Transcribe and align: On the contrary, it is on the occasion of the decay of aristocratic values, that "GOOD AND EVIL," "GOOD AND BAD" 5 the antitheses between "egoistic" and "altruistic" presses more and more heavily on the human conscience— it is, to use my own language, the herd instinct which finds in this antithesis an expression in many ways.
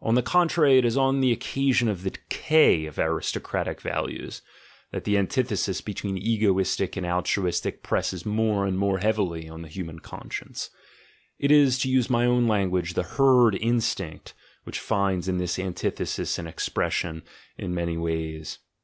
On 0.00 0.16
the 0.16 0.24
contrary, 0.24 0.78
it 0.78 0.84
is 0.84 0.96
on 0.96 1.20
the 1.20 1.30
occasion 1.30 1.86
of 1.86 2.02
the 2.02 2.10
decay 2.10 2.84
of 2.86 2.98
aristocratic 2.98 3.80
values, 3.80 4.42
that 4.90 5.04
"GOOD 5.04 5.04
AND 5.04 5.04
EVIL," 5.04 5.04
"GOOD 5.04 5.04
AND 5.04 5.04
BAD" 5.04 5.04
5 5.04 5.04
the 5.04 5.18
antitheses 5.46 5.80
between 5.82 6.18
"egoistic" 6.18 6.96
and 6.96 7.06
"altruistic" 7.06 7.82
presses 7.84 8.26
more 8.26 8.66
and 8.66 8.76
more 8.76 8.98
heavily 8.98 9.48
on 9.48 9.62
the 9.62 9.68
human 9.68 10.00
conscience— 10.00 10.68
it 11.38 11.52
is, 11.52 11.78
to 11.78 11.88
use 11.88 12.10
my 12.10 12.26
own 12.26 12.48
language, 12.48 12.94
the 12.94 13.04
herd 13.04 13.54
instinct 13.54 14.34
which 14.64 14.80
finds 14.80 15.28
in 15.28 15.38
this 15.38 15.60
antithesis 15.60 16.40
an 16.40 16.48
expression 16.48 17.22
in 17.56 17.72
many 17.72 17.96
ways. 17.96 18.58